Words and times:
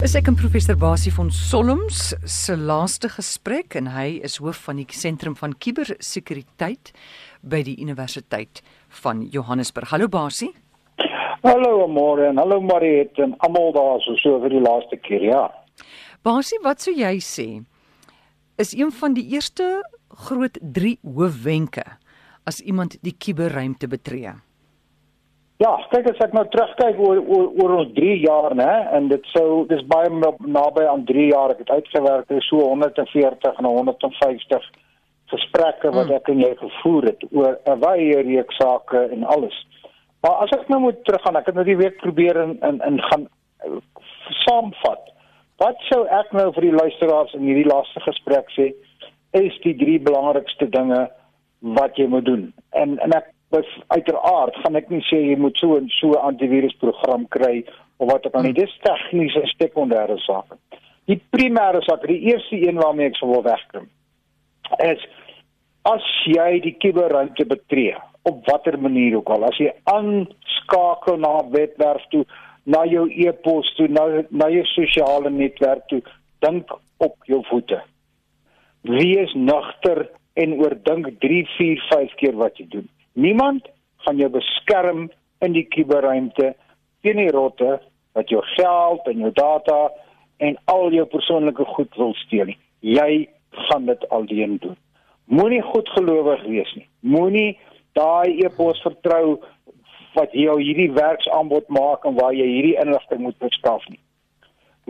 Is 0.00 0.14
ek 0.16 0.30
en 0.30 0.36
professor 0.40 0.78
Basie 0.80 1.10
van 1.12 1.28
Solms 1.28 2.14
se 2.24 2.54
laaste 2.56 3.10
gesprek 3.12 3.74
en 3.76 3.90
hy 3.92 4.14
is 4.24 4.38
hoof 4.40 4.62
van 4.64 4.78
die 4.80 4.86
sentrum 4.96 5.34
van 5.36 5.52
kubersekuriteit 5.60 6.94
by 7.44 7.60
die 7.66 7.74
Universiteit 7.84 8.62
van 9.02 9.20
Johannesburg. 9.28 9.92
Hallo 9.92 10.08
Basie. 10.08 10.54
Hallo 11.44 11.84
Amore 11.84 12.30
en 12.30 12.40
hallo 12.40 12.62
Mariet 12.64 13.20
en 13.20 13.36
almal 13.44 13.74
daar 13.76 14.00
so 14.06 14.16
so 14.24 14.40
vir 14.40 14.56
die 14.56 14.64
laaste 14.64 14.96
keer, 15.04 15.28
ja. 15.34 15.44
Basie, 16.24 16.62
wat 16.64 16.80
sou 16.80 16.96
jy 16.96 17.18
sê? 17.20 17.48
Is 18.56 18.72
een 18.72 18.96
van 19.02 19.12
die 19.12 19.26
eerste 19.36 19.82
groot 20.30 20.56
3 20.64 20.96
hoofwenke 21.04 21.84
as 22.48 22.64
iemand 22.64 22.96
die 23.04 23.12
kuberruimte 23.12 23.92
betree? 23.92 24.32
Ja, 25.60 25.74
kyk 25.92 26.06
as 26.08 26.20
ek 26.24 26.32
nou 26.32 26.46
terugkyk 26.48 27.00
oor 27.04 27.18
oor, 27.20 27.48
oor 27.60 27.72
ons 27.82 27.90
3 27.92 28.12
jaar 28.22 28.54
nê 28.56 28.68
en 28.96 29.10
dit 29.10 29.26
sou 29.34 29.66
dis 29.68 29.82
baie 29.92 30.08
naby 30.08 30.86
aan 30.88 31.02
3 31.08 31.26
jaar 31.34 31.52
ek 31.52 31.58
het 31.66 31.72
uitgewerk 31.74 32.30
het 32.32 32.46
so 32.46 32.62
140 32.64 33.58
na 33.60 33.72
150 33.74 34.70
gesprekke 35.34 35.90
wat 35.92 36.08
mm. 36.08 36.14
ek 36.16 36.30
en 36.32 36.40
jy 36.40 36.54
gevoer 36.62 37.08
het 37.10 37.26
oor 37.28 37.58
'n 37.68 37.82
baie 37.82 38.22
reeks 38.24 38.56
sake 38.56 39.02
en 39.16 39.26
alles. 39.34 39.58
Maar 40.24 40.46
as 40.46 40.54
ek 40.56 40.68
nou 40.72 40.80
moet 40.80 41.04
teruggaan, 41.04 41.36
ek 41.36 41.50
het 41.52 41.54
nou 41.54 41.64
die 41.68 41.76
week 41.76 42.00
probeer 42.00 42.40
in 42.40 42.56
in, 42.68 42.80
in 42.88 42.96
gaan 43.10 43.28
uh, 43.66 43.80
saamvat. 44.46 45.12
Wat 45.60 45.76
sou 45.92 46.06
ek 46.08 46.32
nou 46.32 46.46
vir 46.56 46.70
die 46.70 46.78
luisteraars 46.80 47.36
in 47.36 47.44
hierdie 47.44 47.68
laaste 47.68 48.00
gesprek 48.00 48.48
sê 48.56 48.72
is 49.36 49.60
die 49.60 49.76
drie 49.76 50.00
belangrikste 50.00 50.70
dinge 50.72 51.10
wat 51.60 52.00
jy 52.00 52.08
moet 52.08 52.24
doen. 52.24 52.48
En 52.72 52.96
en 52.98 53.12
ek 53.12 53.28
bes 53.50 53.68
uiteraard 53.88 54.56
gaan 54.62 54.78
ek 54.78 54.90
nie 54.90 55.02
sê 55.08 55.20
jy 55.30 55.36
moet 55.36 55.56
so 55.58 55.76
'n 55.76 55.88
so 56.00 56.12
antivirusprogram 56.14 57.26
kry 57.28 57.64
of 57.98 58.12
wat 58.12 58.26
ook 58.26 58.34
al 58.34 58.42
nie. 58.42 58.52
Dis 58.52 58.78
tegniese 58.82 59.42
sekondêre 59.58 60.18
sake. 60.18 60.56
Die 61.10 61.20
primêre 61.36 61.82
saak, 61.82 62.06
die 62.06 62.20
eerste 62.32 62.56
een 62.56 62.78
waarmee 62.78 63.10
ek 63.10 63.16
sou 63.16 63.30
wil 63.32 63.42
wegkom, 63.42 63.88
is 64.78 65.02
as 65.88 66.06
jy 66.26 66.60
die 66.60 66.76
kuberruimte 66.82 67.46
betree 67.46 67.96
op 68.22 68.46
watter 68.46 68.78
manier 68.78 69.16
ook 69.16 69.30
al, 69.32 69.44
as 69.48 69.58
jy 69.58 69.72
aanskakel 69.90 71.18
na 71.18 71.32
webwerf 71.50 72.04
toe, 72.12 72.24
na 72.64 72.84
jou 72.84 73.08
e-pos 73.08 73.74
toe, 73.76 73.88
na 73.88 74.22
na 74.30 74.50
jou 74.52 74.64
sosiale 74.74 75.30
netwerk 75.30 75.88
toe, 75.88 76.02
dink 76.44 76.70
op 77.00 77.16
jou 77.26 77.40
voete. 77.48 77.80
Wees 78.82 79.32
nugter 79.34 80.06
en 80.40 80.56
oordink 80.60 81.10
3, 81.20 81.42
4, 81.56 81.84
5 81.90 82.16
keer 82.20 82.36
wat 82.36 82.60
jy 82.60 82.68
doen. 82.76 82.88
Niemand 83.12 83.68
gaan 84.04 84.16
jou 84.16 84.30
beskerm 84.30 85.08
in 85.40 85.52
die 85.56 85.66
kuberruimte 85.68 86.54
teen 87.02 87.16
die 87.16 87.30
rotte 87.34 87.78
wat 88.16 88.30
jou 88.30 88.42
geld 88.56 89.06
en 89.10 89.24
jou 89.24 89.32
data 89.34 89.80
en 90.40 90.56
al 90.72 90.92
jou 90.94 91.06
persoonlike 91.06 91.64
goed 91.74 91.96
wil 92.00 92.14
steel 92.24 92.52
nie. 92.52 92.58
Jy 92.80 93.28
gaan 93.68 93.86
dit 93.86 94.08
alleen 94.08 94.56
doen. 94.60 94.76
Moenie 95.24 95.62
goedgelowig 95.62 96.42
wees 96.46 96.70
nie. 96.74 96.88
Moenie 97.00 97.58
daai 97.98 98.40
e-pos 98.44 98.80
vertrou 98.82 99.40
wat 100.14 100.32
jou 100.34 100.56
hierdie 100.58 100.90
werksaanbod 100.94 101.68
maak 101.70 102.06
en 102.08 102.16
waar 102.18 102.34
jy 102.34 102.46
hierdie 102.48 102.78
inligting 102.82 103.22
moet 103.26 103.38
beskaf 103.42 103.84
nie. 103.88 104.00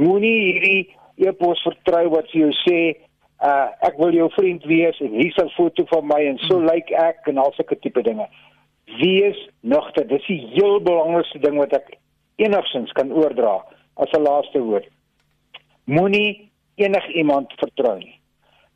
Moenie 0.01 0.37
hierdie 0.47 0.81
e-pos 1.21 1.61
vertrou 1.67 2.07
wat 2.15 2.31
vir 2.33 2.47
jou 2.47 2.53
sê 2.62 2.81
uh 3.41 3.69
ek 3.89 3.97
wil 3.97 4.13
jou 4.13 4.29
vriend 4.37 4.65
wees 4.69 5.01
en 5.01 5.15
hier's 5.17 5.39
'n 5.41 5.49
foto 5.57 5.85
van 5.89 6.07
my 6.07 6.21
en 6.27 6.39
so 6.39 6.57
hmm. 6.57 6.67
lyk 6.67 6.89
like 6.91 6.95
ek 6.95 7.27
en 7.27 7.39
al 7.39 7.53
sulke 7.53 7.79
tipe 7.81 8.03
dinge. 8.03 8.29
Wees 9.01 9.49
nugter. 9.61 10.07
Dis 10.07 10.27
die 10.27 10.47
heel 10.55 10.81
belangrikste 10.81 11.39
ding 11.39 11.57
wat 11.57 11.73
ek 11.73 11.97
enigsins 12.37 12.93
kan 12.93 13.13
oordra 13.13 13.65
as 13.97 14.13
'n 14.13 14.23
laaste 14.23 14.61
woord. 14.61 14.89
Moenie 15.85 16.51
enigiemand 16.77 17.53
vertrou 17.57 17.99
nie. 17.99 18.21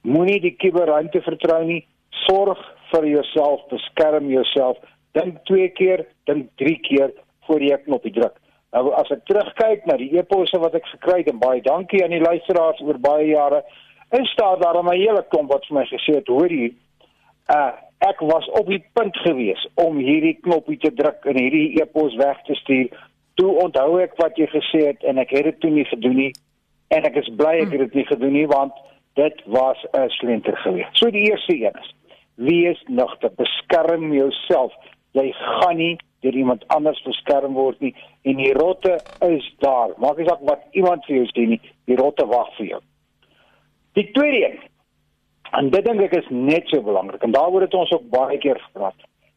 Moenie 0.02 0.40
die 0.40 0.56
kuberruimte 0.56 1.20
vertrou 1.20 1.64
nie. 1.64 1.86
Sorg 2.10 2.58
vir 2.92 3.06
jouself, 3.06 3.60
beskerm 3.68 4.30
jouself. 4.30 4.78
Dink 5.12 5.44
twee 5.44 5.68
keer, 5.68 6.06
dink 6.24 6.50
drie 6.56 6.78
keer 6.80 7.12
voor 7.46 7.60
jy 7.60 7.74
'n 7.74 7.84
knoppie 7.84 8.12
druk. 8.12 8.40
Nou 8.72 8.90
as 8.92 9.10
ek 9.10 9.24
terugkyk 9.30 9.86
na 9.86 9.96
die 9.96 10.10
eposse 10.18 10.58
wat 10.58 10.74
ek 10.74 10.86
gekry 10.86 11.18
het 11.18 11.28
en 11.28 11.38
baie 11.38 11.62
dankie 11.62 12.02
aan 12.04 12.10
die 12.10 12.24
luisteraars 12.24 12.80
oor 12.80 12.98
baie 12.98 13.28
jare 13.28 13.62
is 14.20 14.34
daar 14.36 14.58
daar 14.58 14.82
'n 14.82 14.92
hele 14.92 15.24
klomp 15.28 15.50
wat 15.50 15.66
vir 15.66 15.76
my 15.78 15.84
gesê 15.84 16.14
het, 16.14 16.26
hoor 16.26 16.48
hier, 16.48 16.72
uh 17.48 17.72
ek 18.04 18.20
was 18.20 18.48
op 18.50 18.66
die 18.66 18.84
punt 18.92 19.16
gewees 19.16 19.68
om 19.74 19.96
hierdie 19.96 20.36
knoppie 20.44 20.76
te 20.78 20.90
druk 20.94 21.24
en 21.24 21.38
hierdie 21.38 21.80
e-pos 21.80 22.16
weg 22.20 22.42
te 22.44 22.54
stuur. 22.54 22.88
Toe 23.34 23.50
onthou 23.62 24.00
ek 24.02 24.16
wat 24.20 24.36
jy 24.36 24.46
gesê 24.52 24.86
het 24.86 25.02
en 25.02 25.18
ek 25.18 25.30
het 25.30 25.44
dit 25.44 25.60
toe 25.60 25.70
nie 25.70 25.84
gedoen 25.84 26.16
nie 26.16 26.32
en 26.88 27.04
ek 27.08 27.16
is 27.22 27.30
bly 27.38 27.54
ek 27.62 27.72
het 27.72 27.80
dit 27.86 27.94
nie 27.94 28.06
gedoen 28.06 28.32
nie 28.32 28.46
want 28.46 28.72
dit 29.14 29.42
was 29.46 29.86
'n 29.92 30.08
slenter 30.18 30.56
gewees. 30.56 30.90
So 30.92 31.10
die 31.10 31.30
eerste 31.30 31.56
een 31.56 31.72
is: 31.80 31.94
wees 32.34 32.82
nugter, 32.86 33.30
beskerm 33.36 34.12
jouself. 34.12 34.72
Jy 35.12 35.32
gaan 35.32 35.76
nie 35.76 35.96
deur 36.20 36.34
iemand 36.34 36.64
anders 36.68 37.02
beskerm 37.02 37.54
word 37.54 37.80
nie 37.80 37.94
en 38.22 38.36
die 38.36 38.52
rotte 38.52 38.98
is 39.20 39.54
daar. 39.58 39.90
Maak 39.96 40.16
nie 40.18 40.28
saak 40.28 40.40
wat 40.40 40.60
iemand 40.72 41.04
vir 41.04 41.16
jou 41.16 41.26
sê 41.26 41.46
nie, 41.48 41.60
die 41.84 41.96
rotte 41.96 42.26
wag 42.26 42.50
vir 42.56 42.66
jou. 42.66 42.80
Die 43.94 44.10
tweede 44.10 44.44
een. 44.44 44.58
En 45.54 45.70
dit 45.70 45.84
dink 45.86 46.00
ek 46.02 46.16
is 46.18 46.30
net 46.30 46.66
so 46.68 46.82
belangrik 46.82 47.22
en 47.22 47.34
daaroor 47.34 47.62
het 47.62 47.74
ons 47.78 47.92
ook 47.94 48.08
baie 48.10 48.38
keer 48.42 48.58
gepraat. 48.58 48.96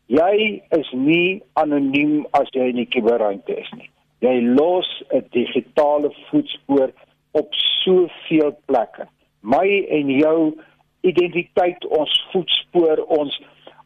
Jy 0.10 0.62
is 0.78 0.90
nie 0.96 1.44
anoniem 1.62 2.24
as 2.40 2.50
jy 2.56 2.72
in 2.72 2.80
die 2.80 2.88
kuberruimte 2.90 3.54
is 3.54 3.70
nie. 3.78 3.90
Jy 4.26 4.40
los 4.58 4.88
'n 5.14 5.26
digitale 5.36 6.10
voetspoor 6.30 6.90
op 7.32 7.54
soveel 7.54 8.56
plekke. 8.66 9.06
My 9.42 9.86
en 9.90 10.10
jou 10.10 10.58
identiteit, 11.02 11.86
ons 11.86 12.28
voetspoor, 12.32 13.04
ons 13.08 13.42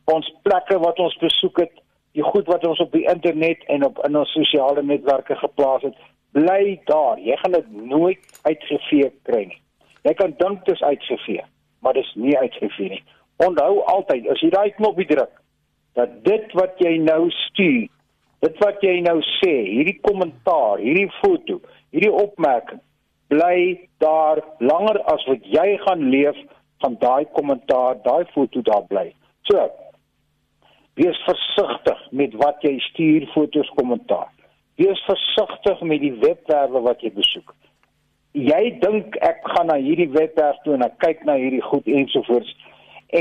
ons 0.06 0.34
plekke 0.44 0.80
wat 0.80 1.00
ons 1.00 1.18
besoek 1.18 1.60
het, 1.60 1.74
die 2.18 2.24
goed 2.24 2.48
wat 2.48 2.66
ons 2.68 2.80
op 2.80 2.92
die 2.92 3.08
internet 3.08 3.64
en 3.68 3.86
op 3.86 4.00
in 4.08 4.18
ons 4.18 4.32
sosiale 4.32 4.84
netwerke 4.84 5.36
geplaas 5.36 5.82
het, 5.82 5.96
bly 6.32 6.80
daar. 6.86 7.20
Jy 7.20 7.38
gaan 7.38 7.52
dit 7.52 7.72
nooit 7.72 8.42
uitgevee 8.44 9.12
kry 9.24 9.44
nie. 9.52 9.62
Jy 10.08 10.14
kan 10.18 10.36
dink 10.38 10.66
dit 10.66 10.76
is 10.76 10.84
uitgevee, 10.84 11.44
maar 11.82 11.94
dit 11.94 12.06
is 12.06 12.14
nie 12.16 12.38
uitgevee 12.38 12.90
nie. 12.96 13.04
Onthou 13.46 13.82
altyd 13.94 14.30
as 14.34 14.42
jy 14.42 14.50
daai 14.54 14.72
knoppie 14.78 15.08
druk 15.10 15.34
dat 15.98 16.14
dit 16.26 16.54
wat 16.58 16.80
jy 16.80 16.96
nou 17.04 17.26
stuur, 17.36 17.90
dit 18.42 18.64
wat 18.64 18.82
jy 18.86 18.96
nou 19.06 19.18
sê, 19.42 19.52
hierdie 19.68 20.00
kommentaar, 20.06 20.80
hierdie 20.82 21.10
foto, 21.20 21.60
hierdie 21.92 22.14
opmerking 22.14 22.80
bly 23.32 23.88
daar 24.04 24.42
langer 24.60 25.00
as 25.14 25.24
wat 25.30 25.46
jy 25.48 25.78
gaan 25.86 26.10
leef 26.12 26.38
van 26.84 26.98
daai 27.00 27.26
kommentaar, 27.36 28.00
daai 28.04 28.26
foto 28.34 28.64
daar 28.68 28.88
bly. 28.90 29.12
So 29.48 29.70
Wees 31.00 31.18
versigtig 31.24 32.00
met 32.12 32.34
wat 32.36 32.60
jy 32.68 32.74
stuur, 32.92 33.30
fotos, 33.32 33.70
kommentaar. 33.78 34.28
Wees 34.76 35.00
versigtig 35.08 35.80
met 35.88 36.02
die 36.04 36.12
webwerwe 36.20 36.82
wat 36.84 37.02
jy 37.06 37.14
besoek 37.16 37.54
jy 38.38 38.62
dink 38.80 39.18
ek 39.26 39.42
gaan 39.54 39.68
na 39.68 39.78
hierdie 39.82 40.10
webwerf 40.12 40.60
toe 40.66 40.76
en 40.78 40.86
ek 40.88 40.98
kyk 41.04 41.26
na 41.28 41.36
hierdie 41.40 41.64
goed 41.66 41.88
ensovoorts 41.88 42.52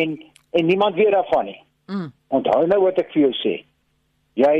en 0.00 0.18
en 0.50 0.66
niemand 0.66 0.94
weet 0.98 1.12
daarvan 1.14 1.44
nie. 1.44 1.60
Mm. 1.86 2.12
Onthou 2.28 2.66
nou 2.66 2.80
wat 2.82 2.98
ek 2.98 3.12
vir 3.14 3.28
jou 3.28 3.32
sê. 3.38 3.54
Jy 4.38 4.56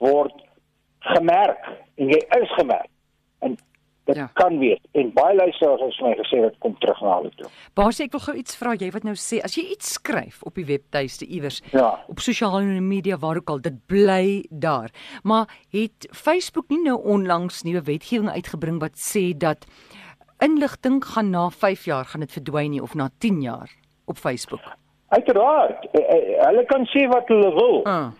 word 0.00 0.36
gemerk 1.12 1.68
en 2.00 2.12
jy 2.12 2.20
is 2.40 2.52
gemerk. 2.56 2.88
En 3.44 3.56
dit 4.04 4.16
ja. 4.16 4.26
kan 4.36 4.58
wees 4.60 4.80
en 4.92 5.10
baie 5.16 5.36
luisteraars 5.36 5.80
het 5.80 6.00
my 6.04 6.12
gesê 6.18 6.40
dit 6.44 6.56
kom 6.64 6.74
terug 6.82 7.00
na 7.04 7.16
hulle 7.18 7.30
toe. 7.38 7.48
Basie 7.76 8.04
ek 8.04 8.16
wil 8.16 8.24
gou 8.26 8.34
iets 8.40 8.58
vra 8.60 8.74
jy 8.76 8.90
wat 8.92 9.06
nou 9.08 9.14
sê 9.20 9.40
as 9.44 9.56
jy 9.56 9.64
iets 9.72 9.94
skryf 9.96 10.42
op 10.44 10.60
die 10.60 10.66
webtuiste 10.68 11.24
iewers 11.24 11.62
ja. 11.72 11.88
op 12.12 12.20
sosiale 12.24 12.80
media 12.84 13.16
waar 13.20 13.40
ook 13.40 13.54
al 13.54 13.62
dit 13.64 13.78
bly 13.88 14.44
daar. 14.50 14.92
Maar 15.24 15.48
het 15.72 16.08
Facebook 16.12 16.68
nie 16.72 16.82
nou 16.84 16.98
onlangs 17.00 17.62
nuwe 17.64 17.84
wetgewing 17.88 18.28
uitgebring 18.28 18.80
wat 18.84 19.00
sê 19.00 19.30
dat 19.32 19.64
inligting 20.44 21.00
gaan 21.04 21.30
na 21.30 21.48
5 21.50 21.84
jaar 21.84 22.04
gaan 22.04 22.20
dit 22.20 22.32
verdwyn 22.32 22.70
nie 22.70 22.82
of 22.82 22.94
na 22.94 23.08
10 23.18 23.40
jaar 23.40 23.70
op 24.04 24.16
Facebook? 24.16 24.64
Uiteraard. 25.08 25.88
Eh, 25.92 26.04
eh, 26.16 26.44
hulle 26.46 26.64
kan 26.64 26.86
sê 26.92 27.06
wat 27.08 27.28
hulle 27.28 27.50
wil. 27.54 27.80
Uh. 27.86 28.10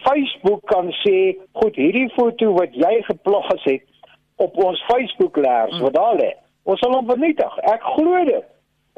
Facebook 0.00 0.66
kan 0.66 0.92
sê, 1.04 1.36
"Goed, 1.52 1.76
hierdie 1.76 2.08
foto 2.16 2.52
wat 2.52 2.74
jy 2.74 3.02
geplaas 3.02 3.64
het, 3.64 3.90
op 4.40 4.64
ons 4.64 4.84
Facebook 4.88 5.36
laers 5.36 5.76
mm. 5.76 5.80
wat 5.80 5.94
daar 5.94 6.16
lê. 6.16 6.30
Ons 6.62 6.80
sal 6.80 6.94
hom 6.96 7.08
vernietig. 7.08 7.58
Ek 7.72 7.84
glo 7.96 8.24
dit. 8.28 8.46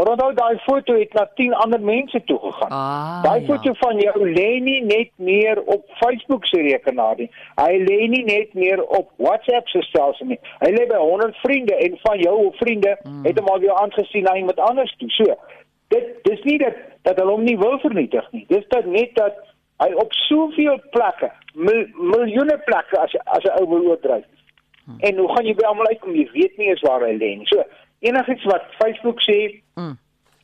Maar 0.03 0.11
onthou 0.11 0.35
daai 0.35 0.59
foto 0.59 0.95
het 0.99 1.13
na 1.13 1.31
10 1.35 1.53
ander 1.55 1.81
mense 1.81 2.25
toe 2.25 2.39
gegaan. 2.39 2.71
Ah, 2.71 3.23
daai 3.23 3.41
ja. 3.41 3.47
foto 3.47 3.73
van 3.73 3.99
jou 3.99 4.33
lê 4.33 4.49
nie 4.61 4.85
net 4.85 5.11
meer 5.17 5.63
op 5.63 5.85
Facebook 6.01 6.47
se 6.47 6.61
rekenaar 6.61 7.15
nie. 7.17 7.31
Hy 7.55 7.77
lê 7.79 7.99
nie 8.11 8.25
net 8.25 8.55
meer 8.55 8.83
op 8.83 9.11
WhatsApp 9.17 9.69
se 9.69 9.83
stelsel 9.83 10.27
nie. 10.27 10.41
Hy 10.59 10.73
lê 10.75 10.89
by 10.91 10.99
100 10.99 11.39
vriende 11.45 11.77
en 11.87 11.95
van 12.03 12.19
jou 12.19 12.51
vriende 12.59 12.97
mm. 13.03 13.23
het 13.29 13.39
hom 13.39 13.53
al 13.55 13.63
weer 13.63 13.79
aangesien 13.79 14.27
na 14.27 14.35
iemand 14.37 14.59
anders 14.59 14.97
toe. 14.99 15.11
So, 15.11 15.39
dit 15.95 16.11
dis 16.27 16.43
nie 16.51 16.59
dat 16.59 16.83
dat 17.07 17.23
hulle 17.23 17.39
hom 17.39 17.47
nie 17.47 17.59
wil 17.59 17.79
vernietig 17.79 18.27
nie. 18.35 18.45
Dis 18.51 18.67
dat 18.75 18.91
net 18.91 19.15
dat 19.15 19.39
hy 19.87 19.93
op 20.03 20.13
soveel 20.27 20.83
plekke, 20.91 21.31
mil, 21.55 21.87
miljoene 21.95 22.59
plekke 22.67 22.99
as 22.99 23.15
as 23.39 23.47
'n 23.47 23.59
ou 23.63 23.69
wil 23.69 23.91
oordryf 23.95 24.27
Hmm. 24.85 24.99
En 24.99 25.17
hoe 25.17 25.29
gaan 25.35 25.47
jy 25.47 25.55
by 25.55 25.63
almal 25.63 25.87
uitkom? 25.87 26.15
Jy 26.15 26.29
weet 26.33 26.57
nie 26.59 26.69
eens 26.73 26.81
waar 26.83 27.05
hy 27.07 27.13
lê 27.15 27.29
nie. 27.39 27.47
So 27.47 27.63
enigiets 28.07 28.45
wat 28.51 28.69
Facebook 28.81 29.23
sê, 29.25 29.39
hmm. 29.79 29.97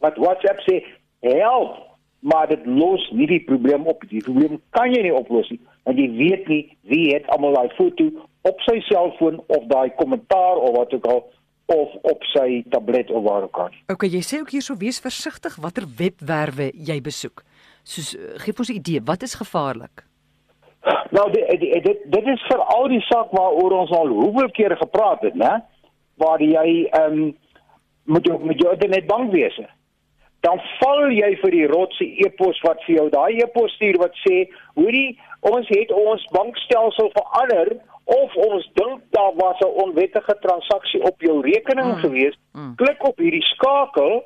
wat 0.04 0.18
WhatsApp 0.22 0.62
sê, 0.66 0.80
help, 1.26 1.78
maar 2.20 2.48
dit 2.50 2.66
los 2.66 3.04
nie 3.14 3.26
die 3.30 3.42
probleem 3.46 3.86
op. 3.90 4.04
Die 4.10 4.22
probleem 4.22 4.60
kan 4.76 4.92
jy 4.94 5.02
nie 5.06 5.14
oplos 5.14 5.50
nie, 5.52 5.60
want 5.86 5.98
jy 5.98 6.08
weet 6.18 6.48
nie 6.50 6.62
wie 6.90 7.04
het 7.14 7.28
almal 7.34 7.56
daai 7.58 7.74
foto 7.78 8.08
op 8.48 8.62
sy 8.66 8.78
selfoon 8.86 9.42
of 9.46 9.66
daai 9.70 9.90
kommentaar 9.98 10.62
of 10.62 10.76
wat 10.76 10.94
ook 10.94 11.06
al 11.10 11.22
of 11.68 11.94
op 12.08 12.22
sy 12.32 12.62
tablet 12.72 13.10
of 13.10 13.24
waar 13.26 13.44
ook 13.44 13.58
al. 13.60 13.74
Okay, 13.92 14.08
jy 14.08 14.22
sê 14.24 14.40
ook 14.40 14.54
hier 14.56 14.64
so 14.64 14.76
wees 14.80 15.00
versigtig 15.04 15.58
watter 15.60 15.84
webwerwe 15.98 16.70
jy 16.72 16.96
besoek. 17.04 17.42
Soos 17.84 18.14
eh, 18.16 18.38
gee 18.44 18.56
ons 18.56 18.70
'n 18.72 18.80
idee, 18.80 19.00
wat 19.04 19.22
is 19.22 19.34
gevaarlik? 19.34 20.04
Nou 21.10 21.30
dit 21.32 21.60
dit 21.60 21.98
dit 22.04 22.26
is 22.26 22.42
vir 22.48 22.60
al 22.74 22.88
die 22.88 23.00
saak 23.00 23.30
waaroor 23.36 23.72
ons 23.82 23.90
al 23.90 24.08
hoeveel 24.08 24.50
kere 24.50 24.76
gepraat 24.76 25.20
het, 25.20 25.34
né? 25.34 25.60
Waar 26.16 26.40
jy 26.42 26.88
ehm 26.90 27.12
um, 27.12 27.36
moet 28.08 28.26
jy 28.26 28.38
met 28.48 28.62
jou 28.62 28.72
internet 28.72 29.06
bang 29.06 29.30
wees. 29.32 29.58
Dan 30.46 30.60
val 30.78 31.10
jy 31.12 31.32
vir 31.42 31.54
die 31.54 31.66
rotse 31.66 32.06
e-pos 32.24 32.60
wat 32.64 32.80
vir 32.86 32.94
jou 32.94 33.06
daai 33.12 33.40
e-pos 33.42 33.74
stuur 33.76 33.98
wat 34.02 34.16
sê, 34.22 34.46
hoorie, 34.78 35.18
ons 35.50 35.68
het 35.74 35.92
ons 35.92 36.24
bankstelsel 36.34 37.10
verander 37.16 37.74
of 38.08 38.36
ons 38.40 38.64
dink 38.78 39.02
daar 39.16 39.34
was 39.36 39.60
'n 39.60 39.76
onwettige 39.84 40.36
transaksie 40.40 41.02
op 41.02 41.20
jou 41.20 41.40
rekening 41.40 41.92
mm. 41.94 42.00
gewees. 42.04 42.36
Mm. 42.52 42.74
Klik 42.76 43.04
op 43.04 43.18
hierdie 43.18 43.44
skakel 43.54 44.24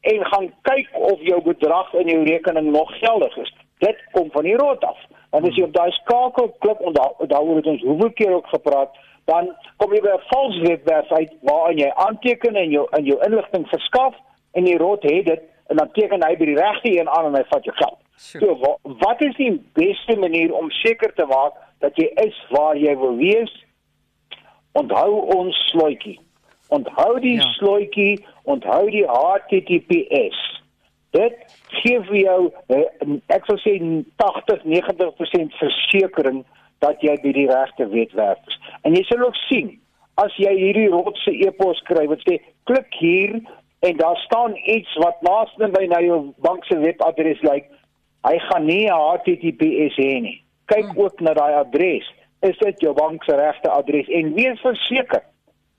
en 0.00 0.24
gaan 0.24 0.52
kyk 0.62 0.88
of 0.92 1.20
jou 1.20 1.40
bedrag 1.42 1.94
in 1.94 2.08
jou 2.08 2.22
rekening 2.24 2.70
nog 2.70 2.98
geldig 2.98 3.36
is. 3.36 3.54
Dit 3.78 3.96
kom 4.12 4.30
van 4.30 4.44
die 4.44 4.56
rot 4.56 4.84
af. 4.84 4.98
En 5.30 5.44
as 5.44 5.56
jy 5.56 5.64
op 5.64 5.72
daai 5.72 5.90
skakel 5.90 6.52
klik 6.58 6.80
en 6.80 6.92
daaroor 7.28 7.56
het 7.56 7.66
ons 7.66 7.82
hoeveel 7.82 8.12
keer 8.12 8.34
ook 8.34 8.46
gepraat, 8.46 8.90
dan 9.24 9.50
kom 9.76 9.92
jy 9.94 10.00
by 10.00 10.14
'n 10.14 10.26
vals 10.30 10.58
webwerf 10.68 11.12
uit 11.12 11.32
waarin 11.42 11.78
jy 11.78 11.90
aanteken 12.06 12.56
en 12.56 12.70
jou 12.70 12.86
in 12.98 13.04
jou 13.04 13.18
inligting 13.24 13.68
verskaf 13.68 14.14
en 14.52 14.64
die 14.64 14.78
rot 14.78 15.02
het 15.02 15.24
dit 15.24 15.42
en 15.66 15.76
dan 15.76 15.92
teken 15.92 16.24
hy 16.24 16.36
by 16.36 16.44
die 16.44 16.58
regte 16.58 16.90
een 16.98 17.08
aan 17.08 17.30
en 17.30 17.36
hy 17.38 17.44
vat 17.48 17.64
jou 17.64 17.76
geld. 17.76 17.98
Sure. 18.16 18.44
So 18.44 18.58
wat, 18.58 18.78
wat 19.00 19.22
is 19.22 19.36
die 19.36 19.52
beste 19.72 20.16
manier 20.16 20.52
om 20.54 20.70
seker 20.70 21.14
te 21.14 21.26
maak 21.26 21.56
dat 21.78 21.96
jy 21.96 22.10
is 22.22 22.36
waar 22.50 22.76
jy 22.76 22.96
wil 22.96 23.16
wees? 23.16 23.52
Onthou 24.72 25.24
ons 25.34 25.56
slotjie. 25.70 26.18
Onthou 26.68 27.20
die 27.20 27.36
ja. 27.38 27.48
slotjie, 27.58 28.24
onthou 28.42 28.90
die 28.90 29.06
HTTPS. 29.06 30.40
Dit 31.14 31.36
gee 31.80 32.00
vir 32.08 32.18
jou 32.18 32.38
eh, 32.74 32.86
ek 33.34 33.46
sou 33.46 33.56
sê 33.62 33.76
80 34.18 34.64
90% 34.66 35.58
versekering 35.60 36.42
dat 36.82 37.02
jy 37.04 37.14
by 37.22 37.32
die 37.36 37.46
regte 37.50 37.86
webwerf 37.92 38.50
is. 38.50 38.58
En 38.84 38.94
jy 38.96 39.02
sal 39.08 39.24
ook 39.24 39.36
sien 39.48 39.74
as 40.20 40.34
jy 40.38 40.52
hierdie 40.54 40.88
rotse 40.92 41.32
e-pos 41.46 41.80
kry 41.88 42.06
wat 42.10 42.22
sê 42.26 42.38
klik 42.68 42.98
hier 43.00 43.38
en 43.84 43.96
daar 44.00 44.16
staan 44.24 44.56
iets 44.56 44.92
wat 45.02 45.22
naaste 45.26 45.68
by 45.74 45.84
na 45.90 46.00
jou 46.04 46.20
bank 46.44 46.64
se 46.68 46.78
webadres 46.80 47.42
lyk, 47.44 47.66
hy 48.24 48.36
gaan 48.48 48.68
nie 48.68 48.86
HTTPS 48.88 49.98
hê 50.00 50.12
nie. 50.24 50.38
Kyk 50.72 50.92
hmm. 50.92 51.00
ook 51.04 51.20
na 51.20 51.34
daai 51.36 51.58
adres. 51.58 52.06
Is 52.44 52.56
dit 52.60 52.86
jou 52.86 52.94
bank 52.96 53.24
se 53.24 53.36
regte 53.36 53.72
adres? 53.72 54.08
En 54.08 54.32
wees 54.36 54.60
verseker 54.64 55.24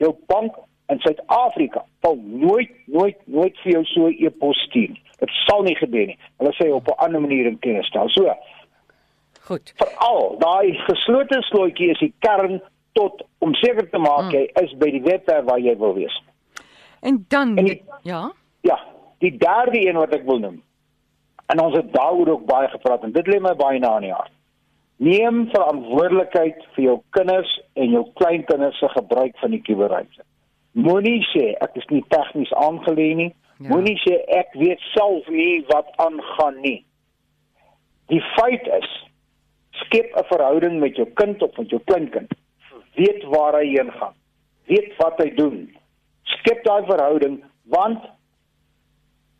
jou 0.03 0.11
bank 0.29 0.57
in 0.93 1.01
Suid-Afrika 1.01 1.85
sal 2.05 2.19
nooit 2.21 2.73
nooit 2.85 3.17
nooit 3.25 3.57
vir 3.63 3.71
jou 3.71 3.83
so 3.93 4.07
'n 4.07 4.17
e-pos 4.27 4.59
stuur 4.67 4.93
nie. 4.93 5.01
Dit 5.19 5.31
sal 5.47 5.63
nie 5.63 5.75
gebeur 5.75 6.07
nie. 6.07 6.17
Hulle 6.37 6.53
sê 6.53 6.69
op 6.73 6.87
'n 6.87 6.99
ander 7.05 7.21
manier 7.21 7.45
in 7.45 7.59
kennis 7.59 7.87
stel. 7.87 8.09
So. 8.09 8.35
Goed. 9.47 9.73
Veral 9.77 10.37
daai 10.39 10.73
geslote 10.89 11.41
slotjie 11.41 11.89
is 11.91 11.99
die 11.99 12.13
kern 12.19 12.61
tot 12.95 13.23
om 13.43 13.53
seker 13.59 13.89
te 13.89 13.99
maak 14.01 14.29
hmm. 14.29 14.35
jy 14.37 14.43
is 14.63 14.75
by 14.81 14.89
die 14.93 15.03
webwerf 15.05 15.45
waar 15.49 15.61
jy 15.61 15.75
wil 15.81 15.95
wees. 15.97 16.15
En 17.05 17.25
dan 17.29 17.57
en 17.59 17.67
die, 17.69 17.81
ja. 18.07 18.31
Ja, 18.65 18.79
die 19.23 19.33
derde 19.37 19.81
een 19.87 19.99
wat 19.99 20.15
ek 20.15 20.23
wil 20.25 20.39
noem. 20.39 20.61
En 21.53 21.61
ons 21.61 21.75
het 21.77 21.91
daaroor 21.93 22.31
ook 22.37 22.45
baie 22.49 22.69
gepraat 22.71 23.03
en 23.05 23.13
dit 23.13 23.27
lê 23.27 23.41
my 23.43 23.53
baie 23.59 23.79
na 23.79 23.97
in 23.99 24.07
die 24.07 24.15
hart. 24.15 24.33
Neem 25.05 25.43
verantwoordelikheid 25.51 26.63
vir 26.75 26.83
jou 26.85 26.95
kinders 27.17 27.51
en 27.75 27.91
jou 27.91 28.05
kleinkinders 28.21 28.79
se 28.79 28.89
gebruik 28.95 29.35
van 29.43 29.51
die 29.51 29.61
kuberruimte. 29.61 30.23
Moenie 30.75 31.19
sê 31.33 31.51
ek 31.63 31.75
is 31.79 31.87
nie 31.91 32.03
tegnies 32.11 32.53
aangelê 32.63 33.09
nie. 33.19 33.31
Ja. 33.59 33.69
Moenie 33.73 33.97
sê 34.01 34.21
ek 34.39 34.55
weet 34.59 34.81
self 34.93 35.27
nie 35.31 35.65
wat 35.69 35.91
aangaan 36.03 36.61
nie. 36.63 36.79
Die 38.11 38.23
feit 38.35 38.65
is 38.79 38.89
skep 39.83 40.15
'n 40.15 40.25
verhouding 40.31 40.79
met 40.79 40.95
jou 40.95 41.07
kind 41.21 41.43
of 41.43 41.57
met 41.57 41.69
jou 41.69 41.81
kleinkind. 41.85 42.31
Weet 42.95 43.23
waar 43.31 43.57
hy 43.59 43.67
heen 43.73 43.91
gaan. 43.91 44.15
Weet 44.71 44.95
wat 44.97 45.19
hy 45.21 45.29
doen. 45.37 45.57
Skep 46.37 46.63
daai 46.65 46.85
verhouding 46.89 47.41
want 47.73 48.03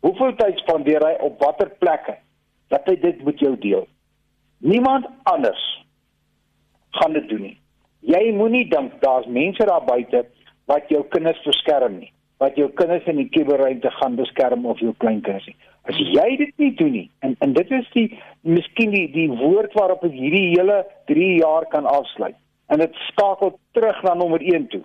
hoeveel 0.02 0.34
tyd 0.38 0.58
spandeer 0.58 1.04
hy 1.06 1.12
op 1.26 1.38
watter 1.42 1.70
plekke 1.82 2.16
dat 2.74 2.88
hy 2.90 2.96
dit 3.02 3.22
met 3.24 3.38
jou 3.40 3.54
deel. 3.62 3.86
Niemand 4.58 5.06
anders 5.30 5.62
gaan 6.98 7.14
dit 7.14 7.28
doen 7.28 7.46
nie. 7.50 7.56
Jy 8.06 8.32
moenie 8.34 8.66
dink 8.70 8.98
daar's 9.02 9.26
mense 9.26 9.66
daar 9.66 9.84
buite 9.86 10.24
wat 10.70 10.90
jou 10.90 11.04
kinders 11.14 11.42
beskerm 11.46 12.00
nie 12.00 12.12
wat 12.42 12.56
jou 12.60 12.68
kinders 12.76 13.06
in 13.08 13.20
die 13.20 13.30
kuberruimte 13.32 13.90
gaan 13.96 14.16
beskerm 14.18 14.66
of 14.68 14.80
jou 14.84 14.92
kleinkinders 15.00 15.46
nie. 15.48 15.56
As 15.88 15.96
jy 15.96 16.26
dit 16.40 16.52
nie 16.60 16.72
doen 16.76 16.92
nie 16.92 17.06
en 17.24 17.36
en 17.44 17.54
dit 17.56 17.70
is 17.72 17.86
die 17.94 18.08
miskien 18.56 18.92
die 18.92 19.06
die 19.14 19.28
woord 19.32 19.76
waarop 19.78 20.04
ek 20.04 20.16
hierdie 20.16 20.50
hele 20.52 20.82
3 21.10 21.30
jaar 21.38 21.68
kan 21.72 21.88
afsluit. 21.88 22.36
En 22.66 22.82
dit 22.82 22.94
skakel 23.10 23.58
terug 23.72 24.02
na 24.02 24.14
nommer 24.14 24.42
1 24.42 24.68
toe. 24.68 24.82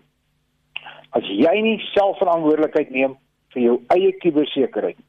As 1.18 1.28
jy 1.28 1.54
nie 1.66 1.78
selfverantwoordelikheid 1.92 2.92
neem 2.94 3.18
vir 3.56 3.62
jou 3.62 3.78
eie 3.96 4.12
kubersekerheid, 4.24 5.00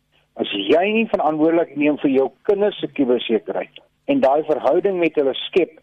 as 0.40 0.50
jy 0.56 0.84
nie 0.96 1.08
verantwoordelikheid 1.12 1.78
neem 1.78 1.98
vir 2.02 2.10
jou 2.10 2.30
kinders 2.48 2.78
se 2.80 2.88
kubersekerheid 2.96 3.82
en 4.10 4.22
daai 4.24 4.42
verhouding 4.48 4.98
met 4.98 5.14
hulle 5.20 5.34
skep 5.46 5.76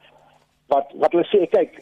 wat 0.74 0.90
wat 1.00 1.14
hulle 1.16 1.28
sê 1.30 1.46
kyk 1.54 1.78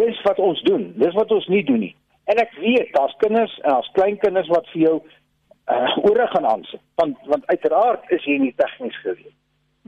dis 0.00 0.22
wat 0.24 0.38
ons 0.38 0.62
doen, 0.62 0.86
dis 0.96 1.14
wat 1.14 1.32
ons 1.34 1.48
nie 1.52 1.64
doen 1.66 1.82
nie. 1.84 1.94
En 2.30 2.40
ek 2.40 2.54
weet 2.62 2.92
daar's 2.96 3.14
kinders 3.20 3.54
en 3.62 3.74
daar's 3.74 3.90
kleinkinders 3.96 4.48
wat 4.52 4.68
vir 4.72 4.82
jou 4.86 4.94
uh, 5.02 5.96
ore 6.08 6.26
gaan 6.32 6.48
aansit. 6.48 6.80
Want 7.00 7.18
want 7.30 7.46
uiteraard 7.50 8.10
is 8.16 8.24
jy 8.28 8.38
nie 8.40 8.54
tegnies 8.56 8.98
gewees. 9.04 9.34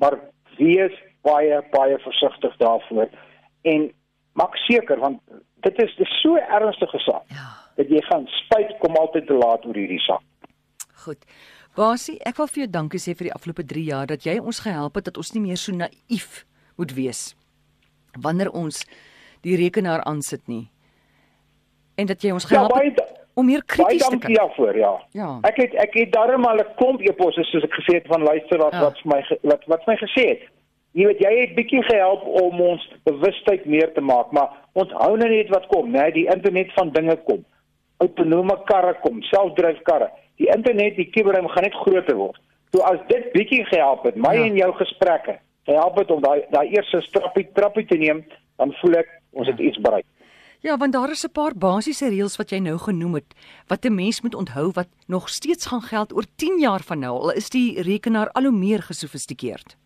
Maar 0.01 0.19
wees 0.59 0.97
baie 1.27 1.61
baie 1.73 1.99
versigtig 2.05 2.57
daarvoor 2.61 3.09
en 3.73 3.87
maak 4.39 4.57
seker 4.67 5.01
want 5.01 5.21
dit 5.65 5.83
is 5.83 5.97
dis 5.97 6.15
so 6.23 6.37
ernstige 6.37 7.01
saak. 7.07 7.25
Ja. 7.33 7.49
Dat 7.79 7.91
jy 7.91 8.03
gaan 8.11 8.27
spyt 8.27 8.77
kom 8.83 8.97
altyd 9.01 9.27
te 9.27 9.39
laat 9.39 9.67
oor 9.67 9.79
hierdie 9.79 10.03
saak. 10.05 10.23
Goed. 11.05 11.25
Basie, 11.75 12.21
ek 12.23 12.39
wil 12.39 12.47
vir 12.47 12.65
jou 12.65 12.71
dankie 12.71 13.01
sê 13.03 13.17
vir 13.19 13.31
die 13.31 13.35
afgelope 13.35 13.65
3 13.67 13.83
jaar 13.83 14.07
dat 14.07 14.27
jy 14.27 14.37
ons 14.39 14.63
gehelp 14.63 14.95
het 14.95 15.09
dat 15.11 15.17
ons 15.19 15.33
nie 15.35 15.43
meer 15.43 15.59
so 15.59 15.75
naïef 15.75 16.45
moet 16.79 16.95
wees 16.95 17.33
wanneer 18.15 18.53
ons 18.55 18.85
die 19.43 19.57
rekenaar 19.59 20.05
aansit 20.07 20.47
nie 20.47 20.69
en 21.99 22.07
dat 22.07 22.23
jy 22.23 22.31
ons 22.35 22.47
ja, 22.47 22.53
gehelp 22.53 22.77
het 22.79 23.01
ja, 23.03 23.25
om 23.35 23.47
meer 23.51 23.65
krities 23.67 24.07
te 24.07 24.19
kyk. 24.23 24.37
Ja, 24.37 24.47
voor, 24.55 24.77
ja. 24.79 24.93
ja. 25.19 25.31
Ek 25.51 25.59
het 25.63 25.75
ek 25.83 25.97
het 25.99 26.13
darm 26.15 26.47
al 26.47 26.63
'n 26.63 26.75
klomp 26.79 27.03
eposse 27.03 27.43
soos 27.51 27.67
ek 27.67 27.75
gesê 27.81 27.99
het 27.99 28.07
van 28.07 28.23
luisteraars 28.23 28.79
ja. 28.79 28.85
wat 28.87 28.99
vir 29.03 29.11
my 29.15 29.21
wat 29.51 29.67
wat 29.75 29.87
my 29.91 29.97
gesê 30.03 30.29
het. 30.31 30.47
Jy 30.95 31.07
weet 31.09 31.23
jy 31.25 31.33
het 31.41 31.55
bietjie 31.57 31.83
gehelp 31.83 32.23
om 32.39 32.61
ons 32.63 32.83
bewustheid 33.09 33.65
meer 33.67 33.91
te 33.97 34.01
maak, 34.01 34.31
maar 34.33 34.53
onthou 34.79 35.17
nou 35.19 35.31
net 35.31 35.51
wat 35.51 35.67
kom, 35.73 35.91
né? 35.91 36.05
Die 36.15 36.29
internet 36.31 36.71
van 36.77 36.93
dinge 36.95 37.17
kom. 37.27 37.43
Autonome 37.99 38.55
karre 38.69 38.95
kom, 39.03 39.19
selfdryfkarre. 39.31 40.13
Die 40.39 40.47
internet, 40.55 40.95
die 40.97 41.11
kuberruim 41.11 41.49
gaan 41.51 41.67
net 41.67 41.75
groter 41.83 42.17
word. 42.19 42.39
So 42.75 42.87
as 42.87 43.03
dit 43.11 43.27
bietjie 43.35 43.65
gehelp 43.67 44.07
het, 44.07 44.17
my 44.19 44.37
ja. 44.37 44.47
en 44.47 44.57
jou 44.59 44.71
gesprekke, 44.79 45.39
help 45.71 45.99
dit 45.99 46.11
om 46.15 46.23
daai 46.23 46.47
daai 46.55 46.67
eerste 46.77 47.03
trappie 47.15 47.47
trappie 47.59 47.87
te 47.91 47.99
neem, 47.99 48.25
dan 48.63 48.75
voel 48.81 49.01
ek 49.03 49.11
ons 49.35 49.51
het 49.51 49.59
iets 49.59 49.83
bereik. 49.83 50.07
Ja, 50.65 50.79
want 50.81 50.93
daar 50.93 51.11
is 51.11 51.27
'n 51.27 51.33
paar 51.33 51.55
basiese 51.55 52.09
reëls 52.09 52.37
wat 52.37 52.51
jy 52.51 52.59
nou 52.59 52.79
genoem 52.79 53.15
het 53.15 53.35
wat 53.69 53.85
'n 53.85 53.95
mens 53.95 54.23
moet 54.23 54.35
onthou 54.35 54.71
wat 54.73 54.89
nog 55.07 55.29
steeds 55.29 55.67
gaan 55.67 55.83
geld 55.83 56.15
oor 56.15 56.25
10 56.37 56.59
jaar 56.59 56.83
van 56.83 56.99
nou. 56.99 57.19
Al 57.21 57.33
is 57.33 57.51
die 57.51 57.83
rekenaar 57.83 58.31
al 58.31 58.43
hoe 58.43 58.59
meer 58.59 58.83
gesofistikeerd. 58.83 59.77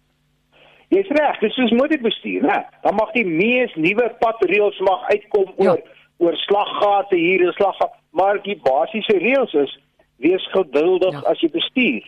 Jy's 0.94 1.08
reg, 1.12 1.40
dis 1.42 1.54
soos 1.56 1.74
motorbestuur, 1.76 2.46
né? 2.48 2.58
Dan 2.84 2.96
mag 2.96 3.12
die 3.12 3.26
mees 3.26 3.74
nuwe 3.76 4.06
padreëls 4.22 4.78
mag 4.86 5.04
uitkom 5.12 5.50
oor 5.60 5.76
ja. 5.76 5.96
oor 6.24 6.38
slaggate 6.46 7.16
hier 7.16 7.44
en 7.46 7.56
slagga, 7.58 7.90
maar 8.16 8.40
die 8.42 8.56
basiese 8.64 9.18
reëls 9.20 9.52
is 9.64 9.74
wees 10.24 10.46
geduldig 10.54 11.18
ja. 11.18 11.24
as 11.30 11.42
jy 11.44 11.50
bestuur. 11.54 12.06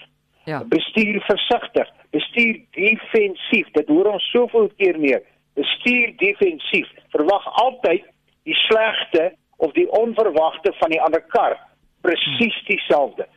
Ja. 0.48 0.62
Bestuur 0.72 1.20
versigtig, 1.28 1.90
bestuur 2.16 2.56
defensief. 2.74 3.68
Dit 3.76 3.92
hoor 3.92 4.14
ons 4.14 4.30
soveel 4.32 4.70
keer 4.80 4.98
meer. 4.98 5.20
Bestuur 5.60 6.16
defensief. 6.22 6.88
Verwag 7.12 7.46
altyd 7.62 8.08
die 8.48 8.56
slegste 8.64 9.30
of 9.60 9.76
die 9.76 9.86
onverwagte 9.92 10.72
van 10.80 10.90
die 10.90 11.02
ander 11.04 11.22
kar 11.28 11.58
presies 12.00 12.56
dieselfde 12.68 13.28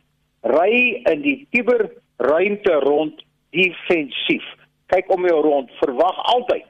ry 0.48 1.04
in 1.10 1.22
die 1.24 1.38
kuberruimte 1.52 2.80
rond 2.84 3.20
defensief 3.56 4.44
kyk 4.86 5.10
om 5.12 5.26
jou 5.26 5.40
rond 5.42 5.70
verwag 5.80 6.18
altyd 6.34 6.66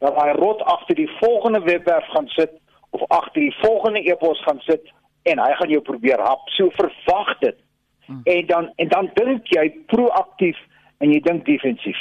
dat 0.00 0.16
hy 0.16 0.32
rot 0.38 0.62
agter 0.62 0.96
die 0.96 1.10
volgende 1.18 1.60
webwerf 1.60 2.06
gaan 2.14 2.28
sit 2.28 2.52
of 2.90 3.02
agter 3.08 3.40
die 3.40 3.56
volgende 3.60 4.00
e-pos 4.08 4.40
gaan 4.44 4.60
sit 4.64 4.88
en 5.28 5.38
hy 5.38 5.52
gaan 5.58 5.68
jou 5.68 5.82
probeer 5.84 6.20
hap. 6.24 6.48
So 6.56 6.72
verwag 6.78 7.38
dit. 7.44 7.58
Hmm. 8.06 8.20
En 8.24 8.46
dan 8.46 8.72
en 8.76 8.88
dan 8.88 9.10
dink 9.14 9.52
jy 9.54 9.68
proaktief 9.92 10.58
en 10.98 11.12
jy 11.12 11.20
dink 11.24 11.44
defensief. 11.44 12.00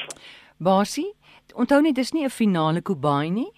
Basie, 0.57 1.11
onthou 1.55 1.81
net 1.81 1.95
dis 1.95 2.13
nie 2.13 2.25
'n 2.25 2.29
finale 2.29 2.81
Kubai 2.81 3.29
nie. 3.29 3.51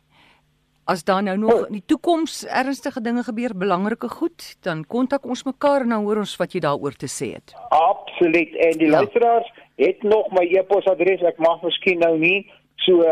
As 0.85 1.03
daar 1.03 1.23
nou 1.23 1.37
nog 1.37 1.67
in 1.67 1.73
die 1.73 1.85
toekoms 1.85 2.45
ernstige 2.45 3.01
dinge 3.01 3.23
gebeur, 3.23 3.53
belangrike 3.57 4.09
goed, 4.09 4.55
dan 4.61 4.85
kontak 4.85 5.25
ons 5.25 5.43
mekaar 5.43 5.81
en 5.81 5.89
dan 5.89 6.03
hoor 6.03 6.17
ons 6.17 6.35
wat 6.37 6.53
jy 6.53 6.59
daaroor 6.59 6.95
te 6.97 7.07
sê 7.07 7.33
het. 7.33 7.53
Absoluut. 7.69 8.55
En 8.55 8.77
die 8.77 8.89
ja. 8.89 8.91
luisteraars 8.91 9.51
het 9.75 10.03
nog 10.03 10.31
my 10.35 10.45
e-posadres. 10.49 11.21
Ek 11.21 11.37
mag 11.37 11.61
miskien 11.61 11.99
nou 12.03 12.17
nie 12.17 12.51
so 12.85 13.05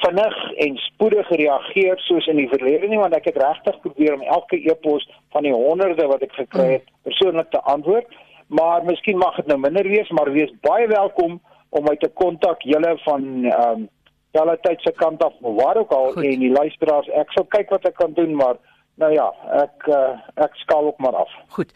vinnig 0.00 0.36
en 0.64 0.76
spoedig 0.76 1.28
reageer 1.28 1.98
soos 2.06 2.26
in 2.30 2.38
die 2.40 2.48
verlede 2.48 2.88
nie, 2.88 2.98
want 3.00 3.14
ek 3.16 3.28
het 3.32 3.40
regtig 3.42 3.80
probeer 3.84 4.14
om 4.16 4.22
elke 4.22 4.60
e-pos 4.70 5.06
van 5.34 5.44
die 5.44 5.54
honderde 5.54 6.06
wat 6.08 6.22
ek 6.24 6.36
gekry 6.38 6.68
het 6.78 6.86
mm. 6.86 6.98
persoonlik 7.10 7.50
te 7.50 7.62
antwoord. 7.74 8.18
Maar 8.50 8.84
miskien 8.84 9.18
mag 9.18 9.36
dit 9.36 9.46
nou 9.46 9.58
minder 9.62 9.86
wees, 9.86 10.10
maar 10.10 10.32
wees 10.32 10.52
baie 10.66 10.88
welkom 10.90 11.40
om 11.70 11.86
my 11.86 11.96
te 12.02 12.10
kontak 12.18 12.62
julle 12.66 12.96
van 13.06 13.26
ehm 13.44 13.80
um, 13.80 13.88
julle 14.30 14.54
tyd 14.62 14.82
se 14.86 14.92
kant 14.94 15.22
af 15.26 15.32
waar 15.42 15.76
ook 15.76 15.90
al 15.92 16.12
Goed. 16.12 16.24
en 16.24 16.42
die 16.44 16.50
luisteraars 16.54 17.08
ek 17.18 17.32
sal 17.34 17.46
kyk 17.50 17.72
wat 17.74 17.86
ek 17.88 17.96
kan 17.98 18.12
doen 18.14 18.36
maar 18.38 18.60
nou 19.02 19.08
ja 19.10 19.26
ek 19.58 19.88
uh, 19.90 20.12
ek 20.44 20.54
skaal 20.62 20.90
op 20.92 21.00
maar 21.02 21.16
af. 21.24 21.32
Goed. 21.56 21.72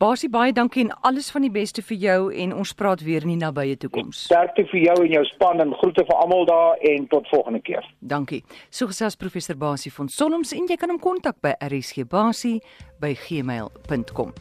Basie 0.00 0.30
baie 0.32 0.52
dankie 0.56 0.80
en 0.86 0.94
alles 1.04 1.26
van 1.28 1.44
die 1.44 1.50
beste 1.52 1.82
vir 1.84 1.98
jou 2.00 2.20
en 2.32 2.54
ons 2.56 2.72
praat 2.72 3.02
weer 3.04 3.26
in 3.26 3.34
die 3.34 3.42
nabye 3.42 3.76
toekoms. 3.82 4.22
Sterkte 4.30 4.64
vir 4.72 4.86
jou 4.86 4.96
en 5.04 5.12
jou 5.12 5.24
span 5.34 5.60
en 5.60 5.76
groete 5.82 6.06
vir 6.08 6.16
almal 6.22 6.48
daar 6.48 6.80
en 6.94 7.04
tot 7.12 7.28
volgende 7.28 7.60
keer. 7.68 7.84
Dankie. 8.00 8.40
So 8.72 8.88
gesels 8.88 9.20
professor 9.20 9.60
Basie 9.60 9.92
van 9.92 10.08
Solms 10.08 10.56
en 10.56 10.72
jy 10.72 10.80
kan 10.80 10.88
hom 10.88 11.04
kontak 11.04 11.42
by 11.44 11.52
rsgbasie 11.68 12.62
by 12.96 13.12
gmail.com. 13.28 14.32